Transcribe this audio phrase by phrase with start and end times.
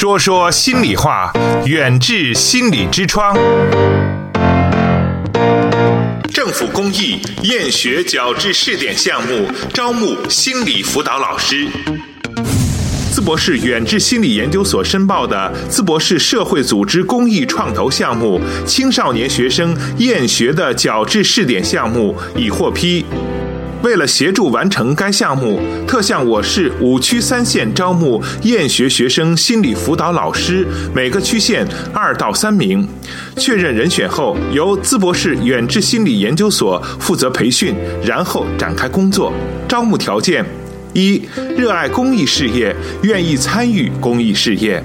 [0.00, 1.30] 说说心里话，
[1.66, 3.36] 远志心理之窗。
[6.32, 11.68] 政府公益厌学矫治试点项目招募心理辅导老师。
[13.12, 23.04] 淄博市远志心理研究所申报的淄博市社会组织公益创投项目青少年学生厌学的矫治试点项目已获批。
[23.82, 32.86] 为了协助完成该项目，特向我市五区三县招募厌学学生心理辅导老师，每个区县二到三名。
[33.36, 39.32] 确认人选后，由淄博市远志心理研究所负责培训，然后展开工作。
[39.66, 40.44] 招募条件：
[40.92, 41.22] 一、
[41.56, 44.82] 热爱公益事业，愿意参与公益事业。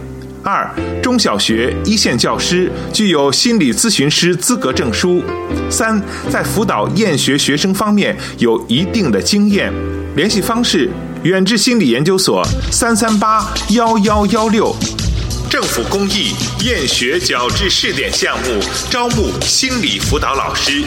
[0.48, 0.70] 二、
[1.02, 5.24] 中小学一线教师，具有心理咨询师资格证书。
[5.72, 6.00] 三、
[6.30, 9.74] 在辅导厌学学生方面有一定的经验。
[10.16, 10.88] 联系方式：
[11.24, 14.72] 远志心理研究所三三八幺幺幺六。
[15.50, 20.84] 政府公益厌学矫治试点项目招募心理辅导老师。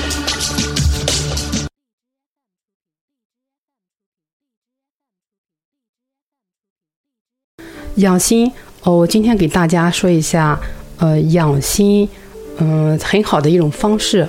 [7.96, 8.52] 养心
[8.88, 10.58] 哦，我今天给大家说一下，
[10.96, 12.08] 呃，养心，
[12.56, 14.26] 嗯、很好的一种方式，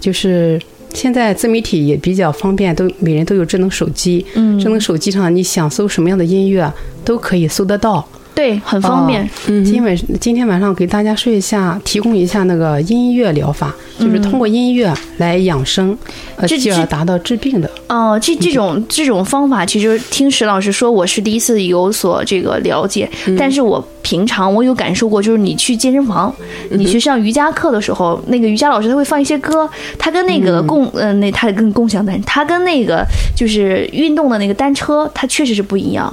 [0.00, 0.60] 就是
[0.92, 4.58] 现在自媒体也比较方便，都每人都有智能手机，嗯。
[4.58, 6.68] 智能手机上你想搜什么样的音乐
[7.04, 8.04] 都可以搜得到，
[8.42, 9.22] 对，很方便。
[9.22, 9.28] 哦
[9.64, 15.96] 今晚今天晚上给大家说一下，提供一下那个音乐疗法，就是通过音乐来养生，
[16.34, 17.70] 呃，进而达到治病的。
[17.86, 23.08] 哦，这这种这种方法，其实听石老师说，我是第一次有所这个了解。
[23.38, 26.34] 但是我平常我有感受过，就是你去健身房，
[26.70, 33.06] 你去上瑜伽课的时候，那个瑜伽老师他会放一些歌，他跟那个共呃那他跟共享单，他跟那个
[33.36, 36.12] 就是运动的那个单车，它确实是不一样。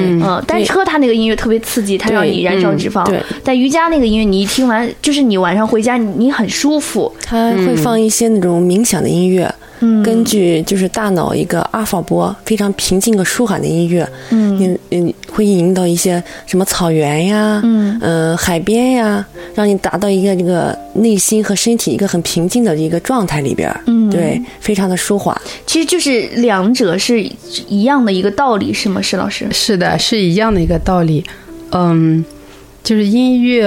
[0.00, 3.04] 嗯嗯，单车它那个音乐特别刺激，它让你燃烧脂肪。
[3.06, 7.12] 对，但瑜伽那个音乐，你一听完，就是你晚上回家，你你很舒服。
[7.22, 9.52] 它会放一些那种冥想的音乐，
[9.82, 25.36] 嗯，根据就是大脑一个阿尔法波非常平静和舒缓的音乐，嗯你嗯会引导一些什么草原呀，嗯呃海边呀，让你达到一个这个内心和身体一个很平静的一个状态里边儿，嗯，对，非常的舒缓。
[25.66, 27.22] 其实就是两者是
[27.68, 29.02] 一样的一个道理，是吗？
[29.02, 29.46] 石老师？
[29.50, 31.24] 是的，是一样的一个道理。
[31.70, 32.24] 嗯，
[32.84, 33.66] 就是音乐，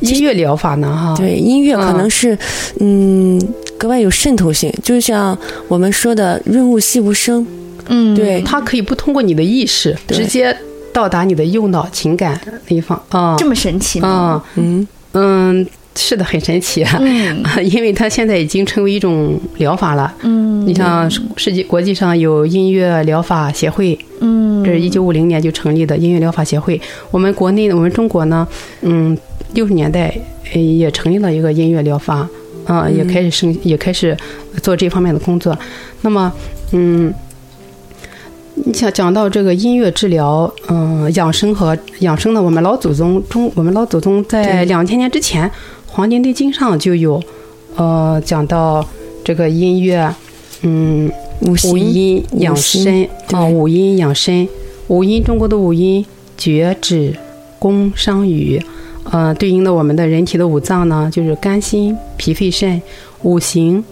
[0.00, 2.36] 音乐疗法呢，哈，对，音乐可能是
[2.80, 3.40] 嗯
[3.80, 5.36] 格外有渗透性，就像
[5.66, 7.46] 我们说的润物细无声，
[7.88, 10.54] 嗯，对它可以不通过你的意识，直接
[10.92, 12.38] 到达你的右脑情感
[12.68, 13.36] 那一方啊。
[13.38, 14.44] 这么神奇吗？
[14.56, 20.14] 嗯嗯，嗯，是的，很神奇，嗯因为它现在已经成为一种疗法了。
[20.24, 26.78] 嗯你像世界国际上有音乐疗法协会，嗯，这是一九五零年就成立的音乐疗法协会。
[27.10, 28.46] 我们国内，我们中国呢，
[28.82, 29.16] 嗯，
[29.54, 30.14] 六十年代
[30.52, 32.28] 呃也成立了一个音乐疗法，
[32.72, 34.16] 啊、也开始生，也开始
[34.62, 35.58] 做这方面的工作。
[36.02, 36.32] 那么，
[36.70, 37.12] 嗯，
[38.54, 45.48] 你想讲到这个音乐治疗，嗯、养生和养生呢，我们老祖宗中，我们老祖宗在对两千年之前，
[45.86, 47.20] 《黄帝内经》上就有，
[47.74, 48.86] 呃，讲到
[49.24, 50.14] 这个音乐，
[50.62, 51.10] 嗯。
[51.42, 54.46] 五五音养身啊，五音养身。
[54.88, 56.04] 五音，中国的五音，
[56.36, 57.16] 厥、止、
[57.58, 58.62] 宫、商、羽，
[59.04, 62.80] 呃，对应的我们的人体的五脏呢，就是肝、心、脾、肺、肾。
[63.22, 63.84] 五行，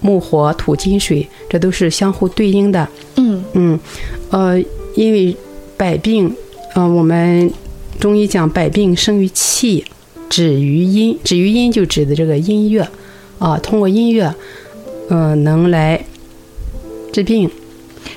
[0.00, 2.88] 木、火、土、金、水，这都是相互对应的。
[3.16, 3.80] 嗯嗯，
[4.30, 4.56] 呃，
[4.94, 5.36] 因为
[5.76, 6.32] 百病，
[6.74, 7.52] 呃，我们
[7.98, 9.84] 中医讲百病生于气，
[10.28, 12.88] 止于阴，止于阴就指的这个音乐，
[13.40, 14.32] 啊，通过音乐，
[15.08, 16.04] 嗯、能来
[17.12, 17.50] 治病。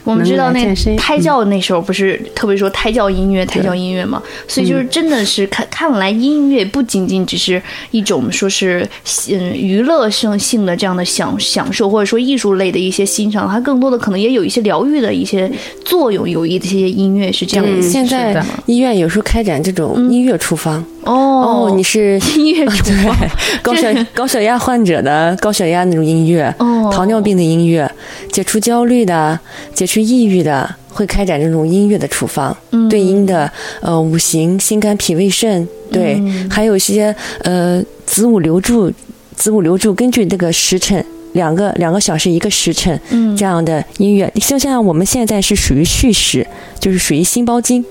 [0.03, 7.61] 我们知道那胎教那时候不是特别说胎教音乐、胎教音乐嘛，所以就是真的是看看来音乐不仅仅只是
[7.91, 8.87] 一种说是
[9.29, 15.51] 嗯娱乐性性的这样的享享受，或者说艺术类的一些欣赏，它更多的可能也有一些疗愈的一些
[15.85, 17.71] 作用，有一些音乐是这样的。
[17.71, 20.83] 嗯现在医院有时候开展这种音乐处方。
[21.05, 22.91] 哦哦，你是音乐处
[23.61, 26.89] 高血高血压患者的高血压那种音乐，哦。
[26.93, 27.89] 糖尿病的音乐，
[28.31, 29.39] 解除焦虑的、
[29.73, 32.87] 解除抑郁的，会开展这种音乐的处方，嗯。
[32.89, 33.51] 对应的
[33.81, 36.49] 呃五行、心肝脾胃肾，对，嗯。
[36.49, 38.91] 还有一些呃子午流注，
[39.35, 41.03] 子午流注根据这个时辰。
[41.33, 43.35] 两个两个小时一个时辰，嗯。
[43.35, 46.45] 这样的音乐，就像我们现在是属于戌时，
[46.79, 47.83] 就是属于心包经，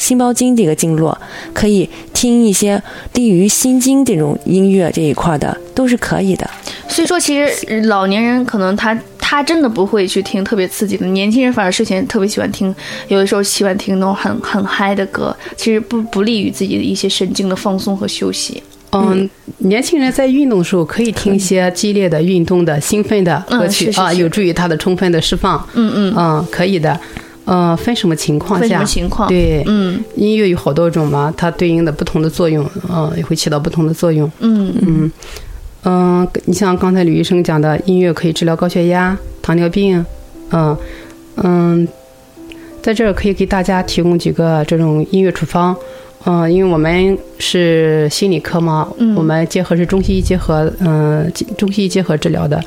[0.00, 1.16] 心包经这个经络，
[1.52, 2.82] 可以听一些
[3.12, 6.50] 利于心经这种音乐这一块的，都是可以的。
[6.88, 12.74] 所以说，其实老年人可能他他他真的不会去听特别刺激的，年轻人反而睡前特别喜欢听，
[13.06, 18.60] 有的时候喜欢听那种很很嗨的歌，其实不不利于自己的一些神经的放松和休息。
[18.92, 25.64] 嗯，年轻人在运动的时候可以听一些激烈的运动的、兴奋的歌曲啊，嗯是是是有助于他的充分的释放。
[25.74, 26.98] 嗯嗯嗯，可以的。
[27.50, 28.78] 呃，分什么情况下分什下？
[28.78, 34.30] 么情况对，嗯音乐有好多种嘛，它对应的不同的作用，嗯、也会起到不同的作用。
[34.38, 35.12] 嗯嗯
[35.82, 40.06] 嗯、你像刚才吕医生讲的，音乐可以治疗高血压、糖尿病，
[40.52, 40.76] 嗯
[41.42, 41.88] 嗯，
[42.80, 45.76] 在这儿可以给大家提供几个这种音乐处方。
[46.26, 52.62] 嗯、因为我们是心理科嘛，嗯我们结合是中西医结合，嗯、中西医结合治疗的。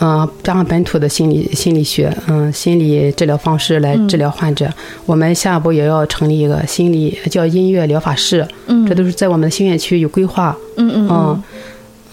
[0.00, 4.72] 嗯，加上本土的心理心理学，嗯，心理治疗方式来治疗患者。
[5.04, 10.56] 我们下一步也要成立一个心理叫音乐疗法室，嗯这都是在我们的新院区有规划。
[10.76, 11.42] 嗯嗯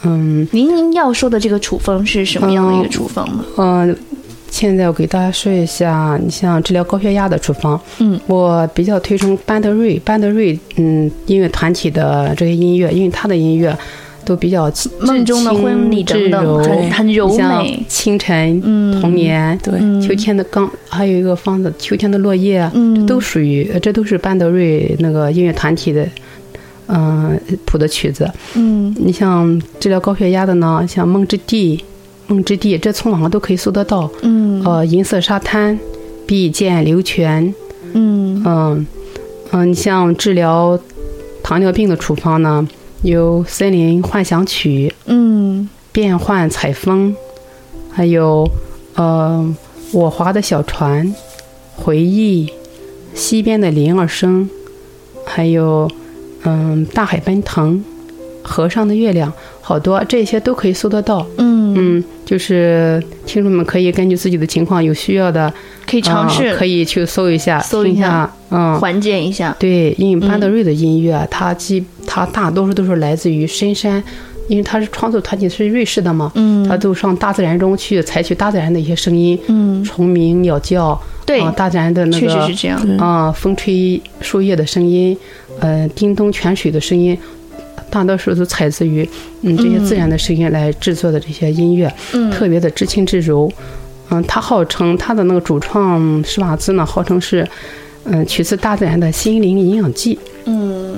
[0.03, 3.43] 嗯您要说的这个处方是什么样的一个处方呢？
[3.57, 3.95] 嗯，
[4.51, 13.75] 现在我给大家说一下，你像治疗高血压的处方，嗯，我比较推崇班德瑞，班德瑞，嗯，音乐团体的这些音乐，因为他的音乐
[14.25, 17.83] 都比较至梦中的婚礼等等很很柔美。
[17.87, 19.73] 清晨、嗯童年，对。
[19.79, 20.01] 嗯。
[20.01, 22.95] 秋天的刚，还有一个方子，秋天的落叶，嗯。
[22.95, 26.07] 这都属于，呃这都是班德瑞那个音乐团体的，
[26.87, 28.29] 嗯、谱的曲子。
[28.55, 28.95] 嗯。
[28.99, 31.83] 你像治疗高血压的呢，像梦之地，
[32.27, 34.09] 梦之地，这从网上都可以搜得到。
[34.21, 34.63] 嗯。
[34.65, 35.77] 呃，银色沙滩，
[36.25, 37.53] 碧涧流泉，
[37.93, 38.41] 嗯。
[38.45, 38.87] 嗯
[39.51, 40.79] 嗯，你像治疗
[41.43, 42.67] 糖尿病的处方呢，
[43.03, 47.13] 有《森林幻想曲》《嗯变幻采风》，
[47.91, 48.49] 还有
[48.95, 49.53] 嗯
[49.97, 51.05] 《我划的小船》
[51.75, 52.47] 《回忆》
[53.13, 54.49] 《西边的铃儿声》，
[55.25, 55.91] 还有
[56.43, 57.75] 嗯《大海奔腾》
[58.47, 59.29] 《河上的月亮》，
[59.59, 61.27] 好多这些都可以搜得到。
[61.37, 65.51] 嗯嗯，就是听众们可以根据自己的情况，有需要的
[65.87, 66.47] 可以尝试。
[66.47, 69.55] 呃可以去搜一下，搜一下下，嗯，缓解一下。
[69.59, 74.01] 对，因为班德瑞的音乐，它基它大多数都是来自于深山，
[74.47, 76.67] 因为它是创作团体是瑞士的嘛，嗯。
[76.67, 82.79] 它都上大自然中去采取大自然的一些声音，嗯，虫鸣、鸟叫，对啊，大自然的那确实个是这样。
[82.97, 85.17] 啊，风吹树叶的声音，
[85.59, 87.17] 呃，叮咚泉水的声音，
[87.93, 89.07] 大多数都采自于
[89.43, 93.51] 嗯这些自然的声音来制作的这些音乐，嗯特别的至轻至柔。
[94.09, 97.47] 嗯，他号称他的那个主创施瓦兹呢，号称是
[98.05, 100.17] 嗯取自大自然的心灵营养剂。
[100.45, 100.97] 嗯，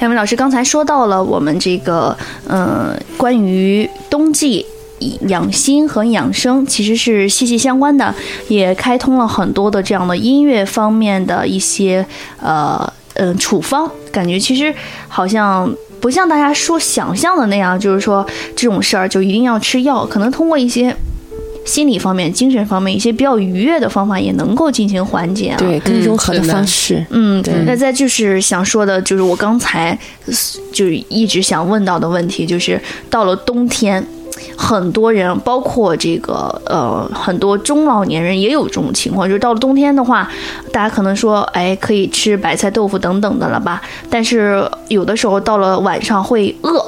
[0.00, 2.16] 两位老师刚才说到了我们这个，
[2.48, 4.64] 呃，关于冬季。
[5.26, 8.14] 养心和养生其实是息息相关的，
[8.46, 12.06] 也开通了很多的这样的音乐方面的一些
[12.40, 12.88] 呃
[13.22, 14.74] 呃处方，感觉其实
[15.06, 18.26] 好像不像大家说想象的那样，就是说
[18.56, 20.94] 这种事儿就一定要吃药，可能通过一些
[21.64, 25.56] 心理方面、精神方面一些比较愉悦的方法，也能够进行缓解啊。
[25.56, 27.06] 对，更柔和的方式。
[27.10, 29.96] 嗯对，那再就是想说的，就是我刚才
[30.26, 30.32] 呃
[30.72, 34.04] 就是一直想问到的问题，就是到了冬天，
[34.56, 40.28] 很多人，包括这个呃很多中老年人也有这种情况，就是到了冬天的话，
[40.72, 43.82] 大家可能说，哎，可以吃白菜、豆腐等等的了吧？
[44.08, 46.84] 但是有的时候到了晚上会饿。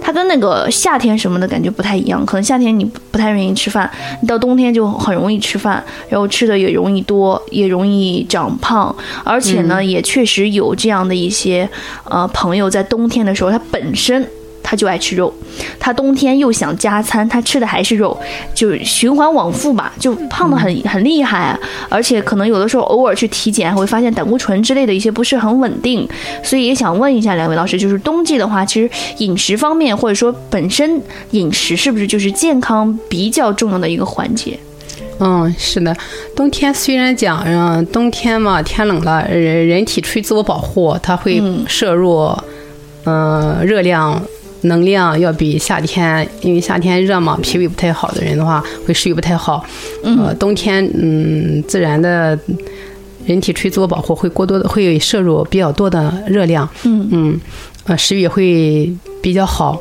[0.00, 3.90] 它跟那个夏天什么的感觉不太一样，可能夏天你不太愿意吃饭，
[4.22, 8.94] 你到冬天就很容易吃饭，然后吃的也容易多，也容易长胖，
[9.24, 11.68] 而且呢，也确实有这样的一些
[12.04, 14.24] 呃朋友在冬天的时候，他本身。
[14.68, 15.32] 他就爱吃肉，
[15.78, 18.18] 他冬天又想加餐，他吃的还是肉，
[18.52, 26.06] 就循环往复吧，就胖的很很厉害、啊，而且可能有的时候偶尔去体检，还会发现胆固醇之类的一些不是很稳定，
[26.42, 34.58] 所以也想问一下两位老师，就是冬季的话，其实饮食方面或者说本身饮食是不是就是健康比较重要的一个环节？
[35.20, 35.96] 嗯，是的，
[36.34, 42.28] 冬天虽然讲，嗯，冬天嘛，天冷了，人人体出于自我保护，它会摄入，
[43.04, 44.20] 嗯、热量。
[44.62, 49.64] 能量要比夏天，因为夏天热嘛，脾胃不太好的人的话，会食欲不太好。
[50.02, 52.38] 呃，冬天，嗯，自然的，
[53.26, 56.68] 人体出于自我保护，会过多的会摄入比较多的热量。
[56.84, 57.40] 嗯嗯，
[57.84, 59.78] 呃，食欲也会比较好。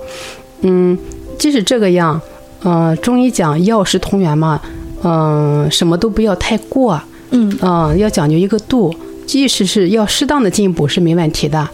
[0.61, 0.97] 嗯，
[1.37, 2.19] 即使这个样，
[2.63, 4.61] 呃，中医讲药食同源嘛，
[5.03, 6.99] 嗯、什么都不要太过，
[7.31, 8.93] 嗯嗯、要讲究一个度，
[9.27, 11.69] 即使是要适当的进补是没问题的，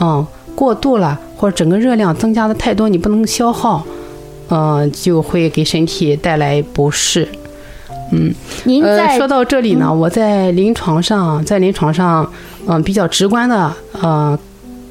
[0.00, 0.26] 嗯，
[0.60, 3.82] 过度了或者整个热量增加的太多，你不能消耗，
[4.50, 7.26] 嗯、就会给身体带来不适。
[8.12, 8.30] 嗯，
[8.64, 12.30] 您在、说到这里呢，我在临床上，在临床上，
[12.66, 14.38] 嗯、比较直观的，呃，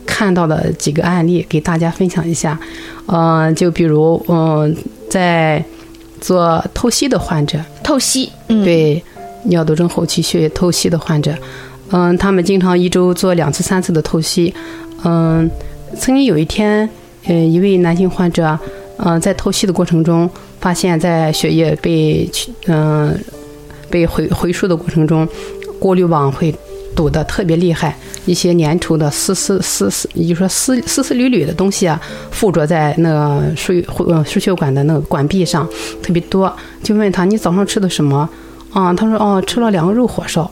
[0.07, 2.57] 看到的几个案例给大家分享一下。
[3.05, 4.75] 嗯、就比如，嗯、
[5.07, 5.63] 在
[6.19, 9.03] 做透析的患者，透析，嗯，对
[9.43, 11.35] 尿毒症后期血液透析的患者，
[11.91, 14.51] 嗯，他们经常一周做两次、三次的透析。
[15.03, 15.49] 嗯，
[15.97, 16.89] 曾经有一天，
[17.25, 18.57] 呃，一位男性患者，
[18.97, 20.29] 嗯，在透析的过程中，
[20.59, 22.29] 发现，在血液被
[22.67, 23.17] 嗯
[23.89, 25.27] 被回回输的过程中，
[25.79, 26.53] 过滤网会
[26.95, 31.99] 堵得特别厉害，一些粘稠的丝丝丝丝，也就说丝丝丝缕缕的东西啊，
[32.31, 33.73] 附着在那个输
[34.25, 35.67] 输血管的那个管壁上，
[36.03, 36.53] 特别多。
[36.83, 38.27] 就问他，你早上吃的什么？
[38.71, 40.49] 啊，他说，哦，吃了两个肉火烧。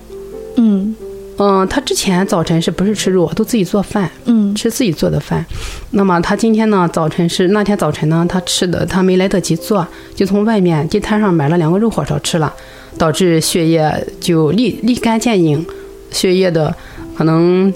[1.38, 1.60] 嗯。
[1.60, 5.46] 嗯，他之前早晨是不是吃肉，都自己做饭，嗯，吃自己做的饭。
[5.92, 12.52] 那么他今天呢，早晨是那天早晨呢，他吃的他没来得及做，就从外面地摊上买了两个肉火烧吃了，
[12.98, 15.64] 导致血液就立立竿见影，
[16.10, 16.76] 血液的
[17.16, 17.72] 可能，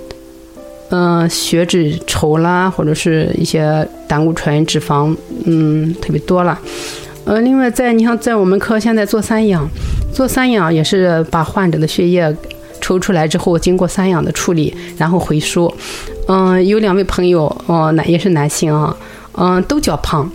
[0.90, 5.16] 嗯，血脂稠啦，或者是一些胆固醇、脂肪，
[5.46, 6.60] 嗯，特别多了。
[7.26, 9.70] 呃，另外在你像在我们科现在做三氧，
[10.12, 12.36] 做三氧也是把患者的血液。
[12.82, 15.74] 抽出来之后，经过三氧的处理，然后回输。
[16.28, 18.96] 嗯，有两位朋友，哦，男也是男性啊，
[19.34, 20.30] 嗯，都较胖，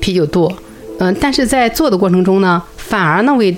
[0.00, 0.52] 啤酒肚。
[0.98, 3.56] 嗯，但是在做的过程中呢，反而那位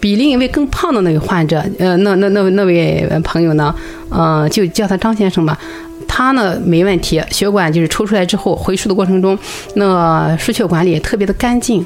[0.00, 3.74] 比另一位更胖的那位患者，呃，那那那那位朋友呢，
[4.10, 5.58] 嗯，就叫他张先生吧，
[6.06, 9.38] 他呢没问题，血管就是抽出来之后回输的过程中，
[9.74, 11.84] 那输血管里特别的干净。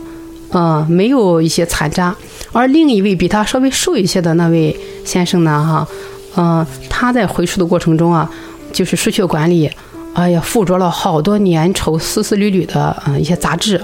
[0.54, 2.14] 嗯，没有一些残渣，
[2.52, 5.88] 而另一位比他稍微瘦一些的那位先生呢，哈，
[6.36, 8.30] 嗯，他在回输的过程中啊，
[8.72, 9.70] 就是输血管里，
[10.14, 13.80] 哎呀，附着了好多粘稠、丝丝缕缕的嗯一些杂质，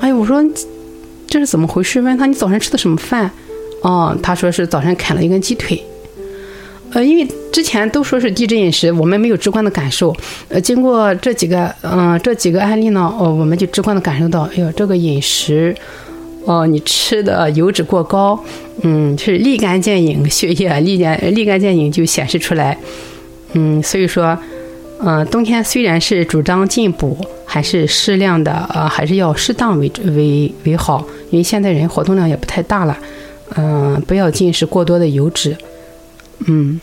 [0.00, 0.44] 哎呀，我说
[1.26, 2.00] 这是怎么回事？
[2.00, 3.30] 问他你早晨吃的什么饭？
[3.82, 5.82] 哦，他说是早晨啃了一根鸡腿。
[6.92, 10.16] 呃，因为之前都说是低脂饮食，我们没有直观的感受。
[10.48, 15.74] 呃，经过这几个，嗯，这几个案例呢，哦，我们就直观的感受到，哎呦，这个饮食，
[16.46, 18.42] 哦，你吃的油脂过高，
[18.82, 22.78] 嗯，是立竿见影，血液立竿立竿见影就显示出来。
[23.52, 24.38] 嗯，所以说，
[25.00, 32.96] 嗯，冬天虽然是主张进补，还是适量的，呃，还是要适当为为为好，因为现在人活动量也不太大了，
[33.56, 35.56] 嗯，不要进食过多的油脂。
[36.46, 36.80] 嗯，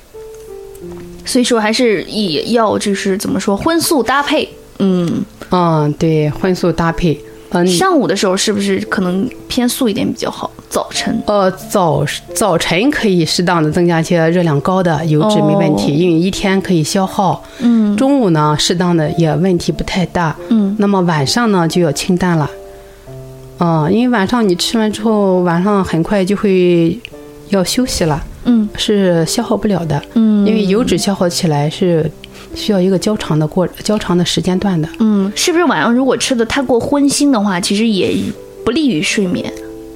[1.23, 7.17] 所以说还是以要就是怎么说荤素搭配，嗯嗯，对，荤素搭配。
[7.53, 10.49] 嗯，上午的时候是不是可能偏素一点比较好？
[10.69, 11.21] 早晨？
[11.27, 17.43] 呃，早早晨可以适当的增加一些热量高的油脂，没问题，因为一天可以消耗。
[17.59, 20.35] 嗯，中午呢，适当的也问题不太大。
[20.49, 22.49] 嗯，那么晚上呢就要清淡了。
[23.59, 26.99] 嗯，因为晚上你吃完之后，晚上很快就会
[27.49, 28.21] 要休息了。
[28.45, 30.01] 嗯，是消耗不了的。
[30.15, 32.11] 嗯，因为油脂消耗起来是
[32.55, 34.87] 需要一个较长的过较长的时间段的。
[34.99, 38.15] 嗯，是不是晚上如果吃的太过荤腥的话，其实也
[38.65, 39.51] 不利于睡眠，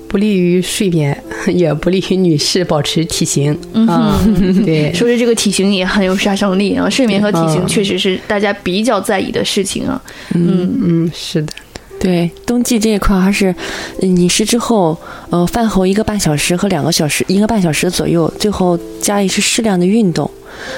[0.07, 3.57] 不利于睡眠， 也不利于女士保持体型。
[3.73, 6.89] 嗯，对，说是这个体型也很有杀伤力啊。
[6.89, 10.01] 睡眠和体型确实是大家比较在意的事情啊。
[10.33, 11.53] 嗯嗯，是的。
[11.99, 13.53] 对，冬季这一块还是
[14.01, 14.95] 饮食之后，
[15.31, 20.29] 呃，饭后一个半小时和两个小时，一个半小时左右，最后加一些适量的运动，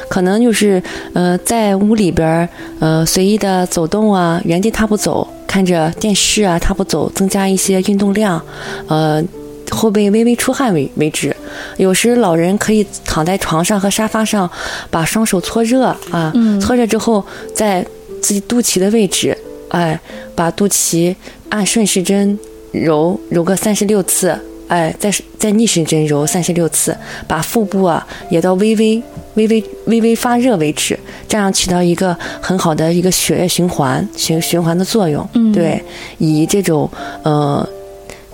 [0.09, 0.81] 可能就是
[1.13, 8.41] 呃，在屋里边儿呃随意的走动啊，原地踏步走，看着电视啊，踏步走，增加一些运动量，
[8.87, 9.23] 呃，
[9.69, 11.35] 后背微微出汗为为止。
[11.77, 14.49] 有时老人可以躺在床上和沙发上，
[14.89, 17.85] 把双手搓热啊，搓热之后，在
[18.21, 19.37] 自己肚脐的位置。
[19.69, 19.99] 哎，
[20.33, 21.15] 把肚脐
[21.49, 22.39] 按顺时针
[22.71, 24.35] 揉揉个三十六次，
[24.67, 28.99] 哎，再再逆时针揉三十六次，把腹部啊也到微微
[29.35, 35.27] 微微微微发热为止，这样起到一个很好的一个血液循环循循环的作用。
[35.33, 35.83] 嗯，对，
[36.17, 36.89] 以这种
[37.23, 37.67] 呃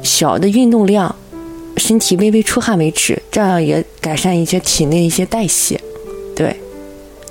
[0.01, 1.15] 小的运动量，
[1.77, 5.79] 身体微微出汗为止，这样也改善一些体内一些代谢。
[6.35, 6.55] 对。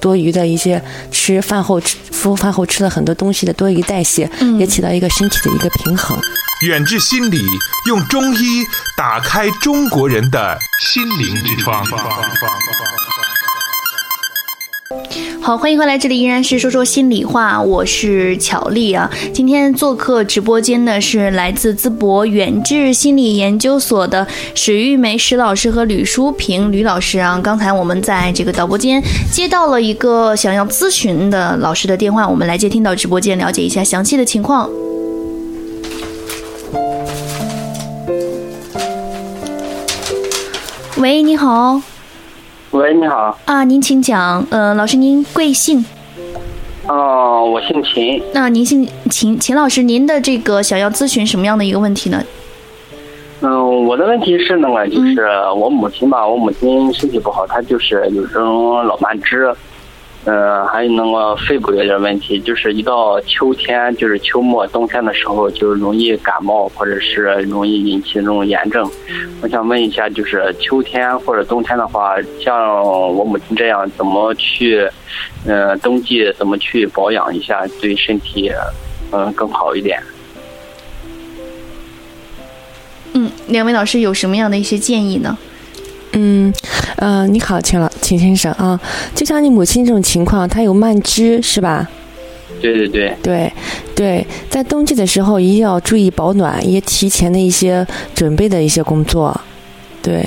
[0.01, 1.97] 多余的一些吃饭后吃
[2.37, 6.15] 饭后吃了很多东西的多余代谢，也起到一个身体的一个平衡。
[6.61, 7.41] 远志心理
[7.87, 8.63] 用中医
[8.99, 11.83] 打开中国人的心灵之窗。
[15.41, 19.11] 好，欢迎回来，这里依然是说说心里话，我是巧丽啊。
[19.33, 27.39] 今天做客直播间的是来自淄博远志心理研究所的史玉梅史老师和吕淑平吕老师啊。
[27.45, 34.71] 刚才我们在这个导播间接到了一个想要咨询的老师的电话，我们来接听到直播间，了解一下详细的情况。
[40.97, 41.83] 喂，你好。
[42.75, 43.39] 喂，你好。
[43.45, 44.45] 啊，您请讲。
[44.51, 45.85] 呃，老师，您贵姓？
[46.89, 48.21] 哦，我姓秦。
[48.33, 52.21] 那您姓秦，秦老师，您的这个想要咨询什么样的一个问题呢？
[53.43, 59.55] 嗯，我的问题是那个，就是我母亲吧，我母亲身体不好，她就是有这种老慢支，
[60.27, 68.91] 嗯，还有那个肺部有点问题，就是一到秋天，就是秋末冬天的时候，就容易感冒，或者是容易引起那种炎症。
[69.43, 74.89] 我想问一下，就是秋天或者冬天的话，像我母亲这样，怎么去，
[75.47, 78.51] 嗯，冬季怎么去保养一下，对身体，
[79.13, 80.03] 嗯，更好一点？
[83.13, 85.37] 嗯，两位老师有什么样的一些建议呢？
[86.17, 86.53] 嗯，
[86.97, 88.79] 呃，你好，秦老秦先生啊，
[89.15, 91.89] 就像你母亲这种情况，她有慢支是吧？
[92.61, 93.53] 对对对对
[93.95, 99.39] 对，在冬季的时候一定要注意保暖，也提前的一些准备的一些工作。
[100.01, 100.27] 对，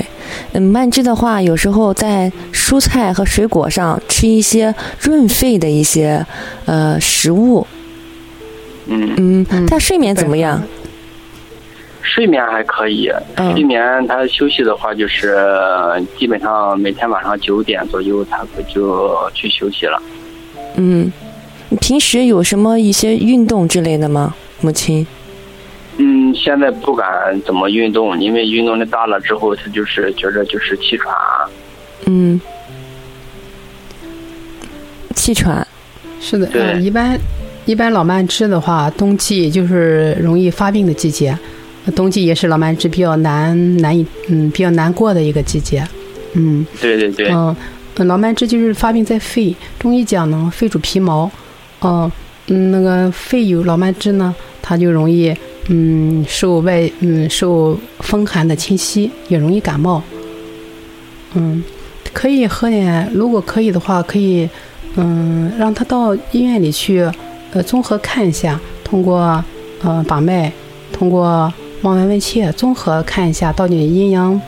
[0.52, 6.26] 嗯，慢支的话，有时候在蔬菜和水果上吃一些润肺的一些
[6.66, 7.66] 呃食物。
[8.88, 10.62] 嗯嗯，他睡眠怎么样？
[12.08, 13.12] 睡眠还可以，
[13.54, 15.36] 睡眠他休息的话，就是
[16.18, 20.02] 基本上每天晚上九点左右，他就去休息了。
[20.76, 21.12] 嗯，
[21.82, 24.34] 平时有什么一些运动之类的吗？
[24.62, 25.06] 母亲？
[25.98, 31.14] 嗯，现在不敢怎么运动，因为运动的大了之后，他就是觉着就是气喘。
[32.06, 32.40] 嗯，
[35.14, 35.68] 气喘。
[36.20, 37.20] 是的，嗯，一般
[37.66, 41.38] 一般老慢支的话，冬季就是容易发病的季节。
[41.96, 45.88] 冬季也是老慢支比较难难以嗯比较难过的一个季节，
[46.34, 47.56] 嗯，对对对，嗯，
[48.06, 51.32] 老慢支就是发病在肺，中医讲呢，肺主皮毛，
[51.80, 52.12] 哦，
[52.48, 55.34] 嗯，那个肺有老慢支呢，它就容易
[55.70, 60.04] 嗯受外嗯受风寒的侵袭，也容易感冒，
[61.36, 61.64] 嗯，
[62.12, 64.50] 可以喝点，如果可以的话，可以
[64.96, 67.10] 嗯让他到医院里去，
[67.52, 69.44] 呃，综合看一下，通过
[69.82, 70.52] 呃把脉，
[70.92, 71.52] 通过。
[71.84, 74.40] 望闻问切，综合看一下，到底阴阳、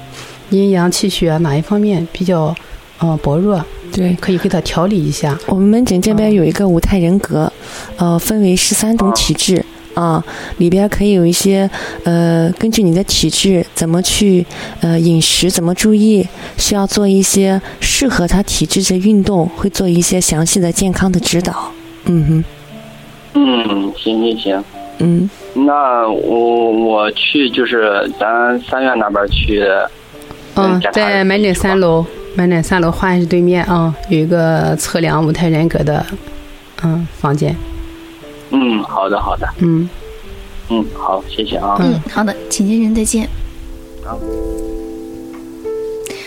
[0.49, 2.53] 阴阳气血哪一方面比较，
[2.97, 3.63] 呃，薄弱？
[3.91, 5.37] 对，可以给他调理一下。
[5.47, 7.51] 我们门诊这边有一个五态人格，
[7.97, 10.23] 呃，分为十三种体质啊，
[10.57, 11.69] 里边可以有一些，
[12.03, 14.45] 呃，根据你的体质怎么去，
[14.81, 16.27] 呃，饮食怎么注意，
[16.57, 21.71] 需要做一些适合他体质的运动，会做一些详细的健康的指导。
[22.05, 22.43] 嗯哼。
[23.33, 24.63] 嗯，行行行。
[24.99, 25.29] 嗯。
[25.53, 29.63] 那我我去就是咱三院那边去，
[30.55, 36.05] 嗯，在门诊三楼，门诊三楼化验室对面啊，有一个测量五台人格的，
[36.83, 37.55] 嗯，房间。
[38.51, 39.47] 嗯，好的好的。
[39.59, 39.89] 嗯，
[40.69, 41.75] 嗯，好，谢谢啊。
[41.79, 43.27] 嗯，好的，请先生再见。
[44.05, 44.19] 好。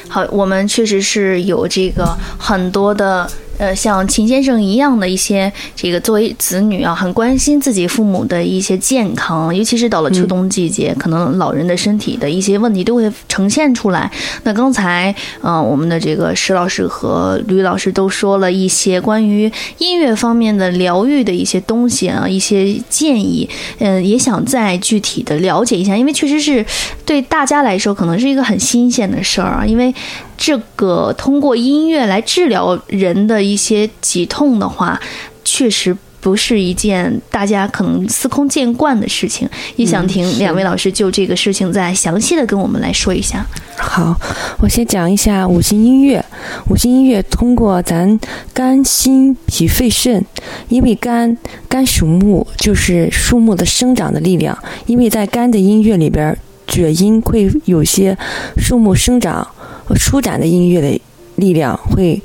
[0.08, 2.04] 好，我们确实是有这个
[2.38, 3.28] 很多的。
[3.58, 14.10] 呃，像秦先生一样的一些这个作为子女啊，很关心自己父母的一些健康，尤其是到了秋冬季节，可能老人的身体的一些问题都会呈现出来。
[14.42, 23.48] 那刚才，嗯，我们的这个石老师和吕老师都说了一些关于音乐方面的疗愈的一些东西啊，一些建议。
[23.78, 26.64] 嗯，也想再具体的了解一下，因为确实是
[27.04, 29.94] 对大家来说可能是一个很新鲜的事儿啊，因为。
[30.44, 35.00] 这个通过音乐来治疗人的一些疾痛的话，
[35.44, 39.48] 确实不是一件大家可能司空见惯的事情。
[39.76, 43.46] 也想听两位老师就这个事情再详细的跟我们来说一下。
[43.76, 44.16] 好，
[44.58, 46.24] 我先讲一下五行音乐。
[46.68, 48.18] 五行音乐通过咱
[48.52, 50.26] 肝、心、脾、肺、肾，
[50.68, 54.58] 因为肝肝属木，就是树木的生长的力量。
[54.86, 58.18] 因为在肝的音乐里边，厥音会有些
[58.56, 59.46] 树木生长。
[59.94, 61.00] 舒展的音乐的
[61.36, 62.20] 力量会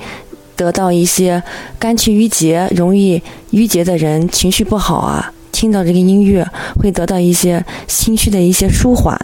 [0.55, 1.41] 得到一些
[1.77, 6.45] 肝气郁结、容易郁结的人情绪不好啊，听到这个音乐
[6.81, 9.19] 会得到一些心绪的一些舒缓。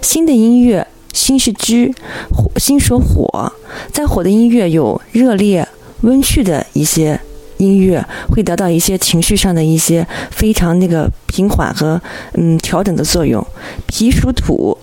[0.00, 1.92] 心的音乐，心是之
[2.32, 3.52] 火，心属火，
[3.92, 5.66] 在火的音乐有热烈、
[6.02, 7.18] 温煦的一些
[7.58, 12.00] 音乐，会得到一些情绪上的一些非常那个平缓和
[12.34, 13.44] 嗯调整的作用。
[13.86, 14.76] 脾属土，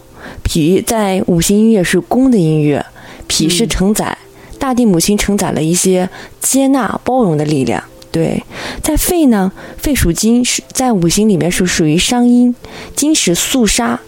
[0.43, 2.85] 脾在五行音乐是宫的音乐。
[3.25, 4.17] 脾是承载，
[4.59, 6.07] 大地母亲承载了一些
[6.39, 7.83] 接纳、包容的力量。
[8.11, 8.43] 对，
[8.83, 12.53] 在肺呢，肺属金，是在五行里面是属于伤阴，
[12.95, 13.99] 金是肃杀，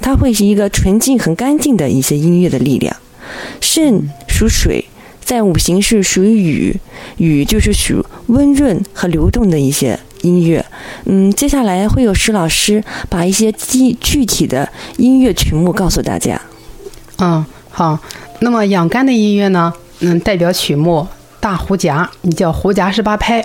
[0.00, 2.96] 它会是一个纯净、很干净的一些音乐的力量。
[3.60, 4.86] 肾属水，
[5.22, 6.80] 在五行是属于雨，
[7.18, 10.64] 雨就是属温润和流动的一些音乐。
[11.04, 16.40] 嗯，接下来会有石老师把一些具具体的音乐曲目告诉大家。
[17.18, 17.98] 嗯，好。
[18.40, 19.72] 那么养肝的音乐呢？
[20.00, 21.06] 嗯，代表曲目
[21.38, 23.40] 《大胡夹》，你叫《胡夹十八拍》。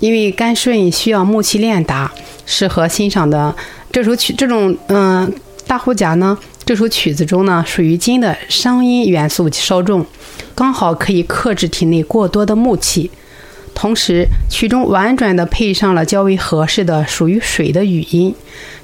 [0.00, 2.10] 因为肝肾需要木气练达，
[2.46, 3.54] 适合欣赏的
[3.92, 5.32] 这首曲，这种嗯
[5.66, 10.04] 大护甲呢，这首曲子中呢，属于金的声音元素稍重，
[10.54, 13.10] 刚好可以克制体内过多的木气。
[13.80, 18.34] 同时，曲中婉转地配上了较为合适的属于水的语音，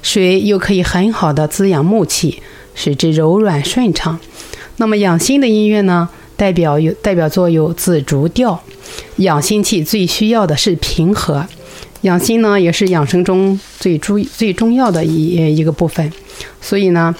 [0.01, 2.41] 水又可以很好的滋养木气，
[2.73, 4.17] 使之柔软顺畅。
[4.77, 8.63] 那么养心的音乐呢，代表有代表作有紫竹调。
[9.17, 11.45] 养心气最需要的是平和，
[12.03, 16.09] 养心呢也是养生中最注最重要的一一个部分。
[16.61, 17.13] 所以呢，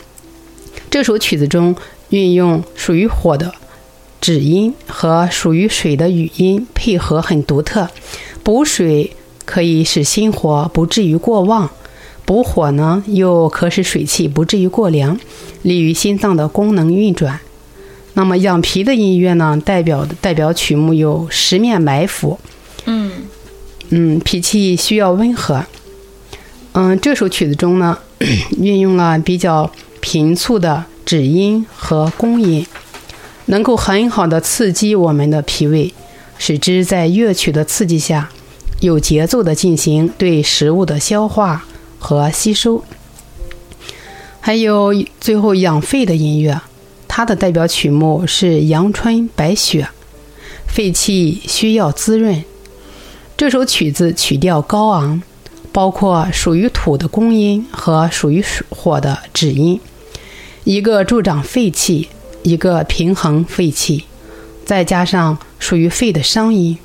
[0.89, 1.75] 这首曲子中
[2.11, 3.53] 运用属于火的。
[4.21, 7.89] 指音和属于水的语音配合很独特，
[8.43, 9.11] 补水
[9.45, 11.69] 可以使心火不至于过旺，
[12.25, 15.19] 补火呢又可使水气不至于过凉，
[15.61, 17.39] 利于心脏的功能运转。
[18.13, 22.39] 那么养脾的音乐呢，代表的代表曲目有《十面埋伏》。
[22.85, 23.11] 嗯
[23.89, 25.65] 嗯，脾气需要温和。
[26.71, 27.97] 嗯，这首曲子中呢，
[28.57, 32.65] 运用了比较平促的指音和宫音。
[33.45, 35.93] 能够很好的刺激我们的脾胃，
[36.37, 38.29] 使之在乐曲的刺激下，
[38.81, 41.65] 有节奏的进行对食物的消化
[41.99, 42.83] 和吸收。
[44.41, 46.61] 还有最后养肺的音乐，
[47.07, 49.83] 它的代表曲目是《阳春白雪》，
[50.67, 52.43] 肺气需要滋润。
[53.37, 55.21] 这首曲子曲调高昂，
[55.71, 59.79] 包括属于土的宫音和属于火的指音，
[60.63, 62.09] 一个助长肺气。
[62.45, 64.05] 一个平衡肺气，
[64.63, 66.77] 再加上属于肺的声音，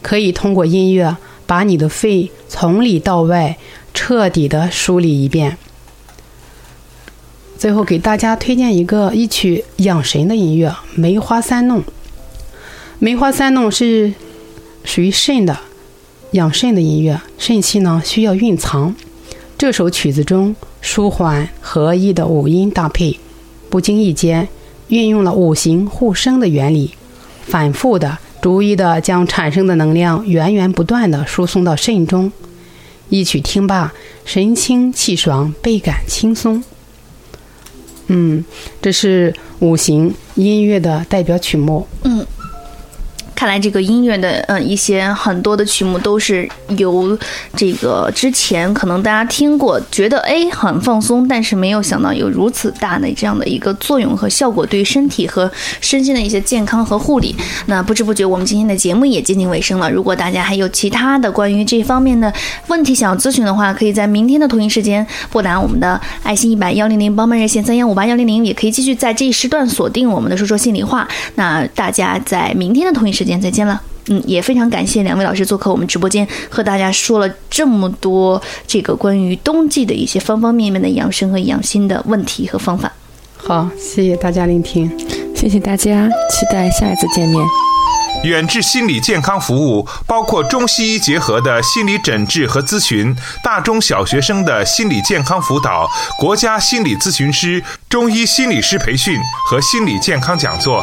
[0.00, 1.14] 可以通过音乐
[1.46, 3.58] 把你的肺从里到外
[3.92, 5.58] 彻底的梳理一遍。
[7.58, 11.80] 最后给大家推荐一个一曲养神的音乐《梅花三弄》。
[12.98, 14.14] 梅花三弄是
[14.84, 15.54] 属于肾的
[16.30, 18.96] 养肾的音乐，肾气呢需要蕴藏。
[19.58, 23.18] 这首曲子中舒缓合一的五音搭配，
[23.68, 24.48] 不经意间。
[24.88, 26.92] 运用了五行互生的原理，
[27.46, 32.30] 反复的、逐一的将产生的能量源源不断的输送到肾中。
[33.08, 33.92] 一曲听罢，
[34.24, 36.62] 神清气爽，倍感轻松。
[38.08, 38.44] 嗯，
[38.82, 41.86] 这是五行音乐的代表曲目。
[42.02, 42.26] 嗯。
[43.34, 47.18] 看来这个音乐的，嗯，一些很多的曲目都是由
[47.56, 57.34] 这个之前可能大家听过，觉得哎很放松，但是没有想到有如此大的这样的一个作用和效果，对于身体和身心的一些健康和护理。
[57.66, 59.90] 那不知不觉我们今天的节目也接近尾声了。
[59.90, 62.32] 如果大家还有其他的关于这方面的
[62.68, 71.06] 问题想要咨询的话，可以在明天的同一时间拨打我们的爱心一百幺零零帮办热线三幺五八幺零零，也可以继续在这一时段锁定我们的说说心里话。
[71.34, 73.40] 那大家在明天的同一时时间。
[73.40, 82.92] 再见了，嗯，也非常感谢两位老师做客我们直播间，和大家说了这么多这个关于冬季的一些方方面面的养生和养心的问题和方法。
[83.36, 84.90] 好，谢谢大家聆听，
[85.34, 87.42] 谢谢大家，期待下一次见面。
[88.22, 95.86] 远志心理健康服务包括中西医结合的心理诊治和咨询，大中小学生的心理健康辅导，
[96.18, 100.82] 国家心理咨询师、中医心理师培训和心理健康讲座。